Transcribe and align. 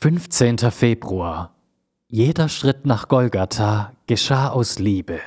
15. 0.00 0.58
Februar. 0.70 1.56
Jeder 2.06 2.48
Schritt 2.48 2.86
nach 2.86 3.08
Golgatha 3.08 3.94
geschah 4.06 4.50
aus 4.50 4.78
Liebe. 4.78 5.18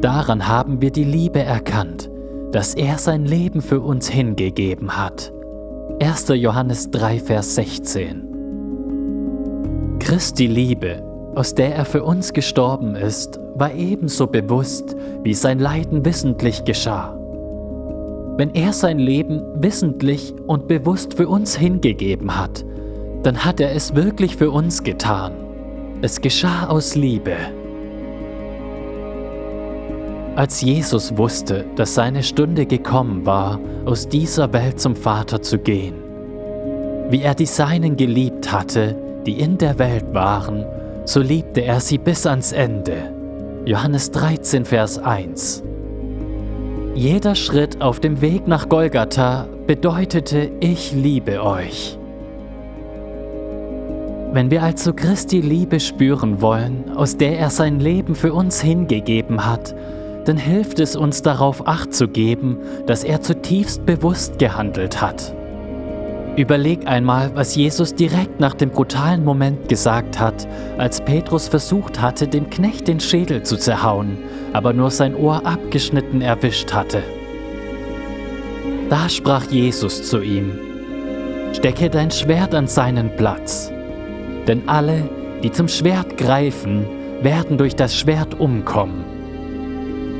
Daran 0.00 0.48
haben 0.48 0.82
wir 0.82 0.90
die 0.90 1.04
Liebe 1.04 1.38
erkannt, 1.38 2.10
dass 2.50 2.74
er 2.74 2.98
sein 2.98 3.26
Leben 3.26 3.62
für 3.62 3.80
uns 3.80 4.08
hingegeben 4.08 4.96
hat. 4.96 5.32
1. 6.02 6.26
Johannes 6.30 6.90
3, 6.90 7.20
Vers 7.20 7.54
16. 7.54 9.98
Christi 10.00 10.48
Liebe, 10.48 11.04
aus 11.36 11.54
der 11.54 11.76
er 11.76 11.84
für 11.84 12.02
uns 12.02 12.32
gestorben 12.32 12.96
ist, 12.96 13.38
war 13.54 13.72
ebenso 13.72 14.26
bewusst, 14.26 14.96
wie 15.22 15.34
sein 15.34 15.60
Leiden 15.60 16.04
wissentlich 16.04 16.64
geschah. 16.64 17.19
Wenn 18.40 18.54
er 18.54 18.72
sein 18.72 18.98
Leben 18.98 19.42
wissentlich 19.62 20.32
und 20.46 20.66
bewusst 20.66 21.12
für 21.12 21.28
uns 21.28 21.54
hingegeben 21.54 22.40
hat, 22.40 22.64
dann 23.22 23.44
hat 23.44 23.60
er 23.60 23.74
es 23.74 23.94
wirklich 23.94 24.34
für 24.34 24.50
uns 24.50 24.82
getan. 24.82 25.32
Es 26.00 26.22
geschah 26.22 26.66
aus 26.68 26.94
Liebe. 26.94 27.36
Als 30.36 30.62
Jesus 30.62 31.18
wusste, 31.18 31.66
dass 31.76 31.94
seine 31.94 32.22
Stunde 32.22 32.64
gekommen 32.64 33.26
war, 33.26 33.60
aus 33.84 34.08
dieser 34.08 34.50
Welt 34.54 34.80
zum 34.80 34.96
Vater 34.96 35.42
zu 35.42 35.58
gehen, 35.58 35.96
wie 37.10 37.20
er 37.20 37.34
die 37.34 37.44
Seinen 37.44 37.94
geliebt 37.94 38.50
hatte, 38.50 38.96
die 39.26 39.38
in 39.38 39.58
der 39.58 39.78
Welt 39.78 40.14
waren, 40.14 40.64
so 41.04 41.20
liebte 41.20 41.60
er 41.60 41.80
sie 41.80 41.98
bis 41.98 42.24
ans 42.24 42.52
Ende. 42.52 43.12
Johannes 43.66 44.10
13, 44.12 44.64
Vers 44.64 44.98
1. 44.98 45.62
Jeder 46.94 47.36
Schritt 47.36 47.80
auf 47.80 48.00
dem 48.00 48.20
Weg 48.20 48.48
nach 48.48 48.68
Golgatha 48.68 49.46
bedeutete, 49.66 50.50
ich 50.58 50.92
liebe 50.92 51.42
euch. 51.42 51.96
Wenn 54.32 54.50
wir 54.50 54.62
also 54.62 54.92
Christi 54.92 55.40
Liebe 55.40 55.78
spüren 55.78 56.40
wollen, 56.40 56.90
aus 56.96 57.16
der 57.16 57.38
er 57.38 57.50
sein 57.50 57.78
Leben 57.78 58.14
für 58.16 58.32
uns 58.32 58.60
hingegeben 58.60 59.46
hat, 59.46 59.74
dann 60.24 60.36
hilft 60.36 60.80
es 60.80 60.96
uns 60.96 61.22
darauf 61.22 61.66
acht 61.66 61.94
zu 61.94 62.08
geben, 62.08 62.58
dass 62.86 63.04
er 63.04 63.20
zutiefst 63.20 63.86
bewusst 63.86 64.38
gehandelt 64.38 65.00
hat. 65.00 65.34
Überleg 66.36 66.86
einmal, 66.86 67.32
was 67.34 67.56
Jesus 67.56 67.94
direkt 67.94 68.38
nach 68.40 68.54
dem 68.54 68.70
brutalen 68.70 69.24
Moment 69.24 69.68
gesagt 69.68 70.20
hat, 70.20 70.46
als 70.78 71.00
Petrus 71.00 71.48
versucht 71.48 72.00
hatte, 72.00 72.28
dem 72.28 72.48
Knecht 72.48 72.88
den 72.88 73.00
Schädel 73.00 73.42
zu 73.42 73.56
zerhauen, 73.56 74.16
aber 74.52 74.72
nur 74.72 74.90
sein 74.90 75.14
Ohr 75.14 75.44
abgeschnitten 75.44 76.22
erwischt 76.22 76.72
hatte. 76.72 77.02
Da 78.88 79.08
sprach 79.08 79.44
Jesus 79.50 80.04
zu 80.08 80.20
ihm, 80.20 80.52
Stecke 81.52 81.90
dein 81.90 82.10
Schwert 82.10 82.54
an 82.54 82.68
seinen 82.68 83.14
Platz, 83.16 83.72
denn 84.46 84.68
alle, 84.68 85.08
die 85.42 85.50
zum 85.50 85.66
Schwert 85.66 86.16
greifen, 86.16 86.86
werden 87.22 87.58
durch 87.58 87.74
das 87.74 87.96
Schwert 87.96 88.38
umkommen. 88.38 89.04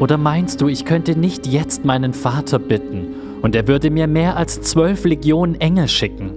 Oder 0.00 0.18
meinst 0.18 0.60
du, 0.60 0.68
ich 0.68 0.84
könnte 0.84 1.16
nicht 1.16 1.46
jetzt 1.46 1.84
meinen 1.84 2.12
Vater 2.14 2.58
bitten, 2.58 3.08
und 3.42 3.54
er 3.54 3.66
würde 3.68 3.90
mir 3.90 4.06
mehr 4.06 4.36
als 4.36 4.60
zwölf 4.60 5.04
Legionen 5.04 5.60
Engel 5.60 5.88
schicken. 5.88 6.32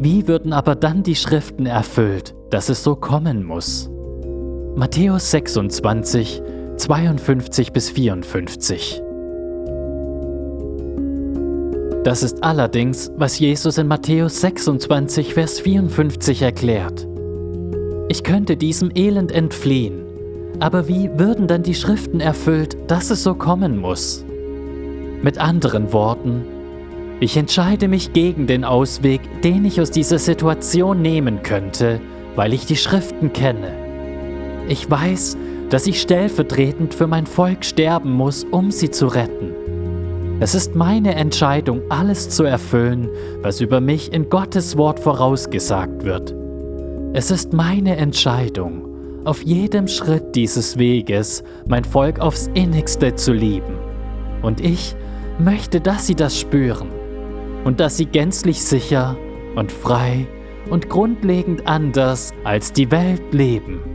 Wie 0.00 0.26
würden 0.26 0.52
aber 0.52 0.74
dann 0.74 1.02
die 1.02 1.14
Schriften 1.14 1.66
erfüllt, 1.66 2.34
dass 2.50 2.68
es 2.68 2.82
so 2.82 2.96
kommen 2.96 3.44
muss? 3.44 3.88
Matthäus 4.74 5.30
26, 5.30 6.42
52 6.76 7.72
bis 7.72 7.90
54. 7.90 9.02
Das 12.04 12.24
ist 12.24 12.42
allerdings, 12.42 13.12
was 13.16 13.38
Jesus 13.38 13.78
in 13.78 13.86
Matthäus 13.86 14.40
26, 14.40 15.34
Vers 15.34 15.60
54 15.60 16.42
erklärt. 16.42 17.06
Ich 18.08 18.24
könnte 18.24 18.56
diesem 18.56 18.90
Elend 18.96 19.30
entfliehen, 19.30 20.02
aber 20.58 20.88
wie 20.88 21.10
würden 21.16 21.46
dann 21.46 21.62
die 21.62 21.76
Schriften 21.76 22.18
erfüllt, 22.18 22.76
dass 22.88 23.10
es 23.10 23.22
so 23.22 23.34
kommen 23.34 23.78
muss? 23.78 24.24
Mit 25.22 25.38
anderen 25.38 25.92
Worten, 25.92 26.44
ich 27.20 27.36
entscheide 27.36 27.86
mich 27.86 28.12
gegen 28.12 28.48
den 28.48 28.64
Ausweg, 28.64 29.20
den 29.42 29.64
ich 29.64 29.80
aus 29.80 29.92
dieser 29.92 30.18
Situation 30.18 31.00
nehmen 31.00 31.44
könnte, 31.44 32.00
weil 32.34 32.52
ich 32.52 32.66
die 32.66 32.74
Schriften 32.74 33.32
kenne. 33.32 33.72
Ich 34.68 34.90
weiß, 34.90 35.36
dass 35.70 35.86
ich 35.86 36.00
stellvertretend 36.00 36.92
für 36.92 37.06
mein 37.06 37.26
Volk 37.26 37.64
sterben 37.64 38.10
muss, 38.10 38.42
um 38.42 38.72
sie 38.72 38.90
zu 38.90 39.06
retten. 39.06 39.52
Es 40.40 40.56
ist 40.56 40.74
meine 40.74 41.14
Entscheidung, 41.14 41.82
alles 41.88 42.28
zu 42.28 42.42
erfüllen, 42.42 43.08
was 43.42 43.60
über 43.60 43.80
mich 43.80 44.12
in 44.12 44.28
Gottes 44.28 44.76
Wort 44.76 44.98
vorausgesagt 44.98 46.04
wird. 46.04 46.34
Es 47.12 47.30
ist 47.30 47.52
meine 47.52 47.96
Entscheidung, 47.96 48.88
auf 49.24 49.40
jedem 49.42 49.86
Schritt 49.86 50.34
dieses 50.34 50.78
Weges 50.78 51.44
mein 51.68 51.84
Volk 51.84 52.18
aufs 52.18 52.50
innigste 52.54 53.14
zu 53.14 53.32
lieben. 53.32 53.78
Und 54.42 54.60
ich 54.60 54.96
möchte, 55.38 55.80
dass 55.80 56.06
sie 56.06 56.14
das 56.14 56.38
spüren 56.38 56.90
und 57.64 57.80
dass 57.80 57.96
sie 57.96 58.06
gänzlich 58.06 58.62
sicher 58.62 59.16
und 59.54 59.70
frei 59.70 60.26
und 60.70 60.88
grundlegend 60.88 61.66
anders 61.66 62.32
als 62.44 62.72
die 62.72 62.90
Welt 62.90 63.22
leben. 63.32 63.91